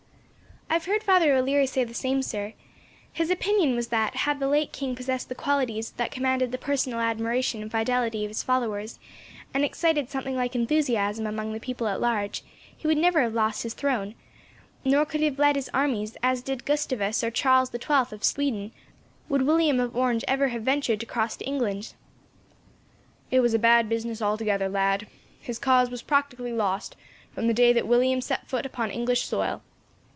[0.67, 2.53] "I have heard Father O'Leary say the same, sir.
[3.11, 7.01] His opinion was that, had the late king possessed the qualities that commanded the personal
[7.01, 8.97] admiration and fidelity of his followers,
[9.53, 12.41] and excited something like enthusiasm among the people at large,
[12.75, 14.15] he would never have lost his throne;
[14.85, 18.23] nor, could he have led his armies, as did Gustavus or Charles the 12th of
[18.23, 18.71] Sweden,
[19.27, 21.95] would William of Orange ever have ventured to cross to England."
[23.29, 25.07] "It was a bad business, altogether, lad.
[25.41, 26.95] His cause was practically lost,
[27.35, 29.63] from the day that William set foot upon English soil.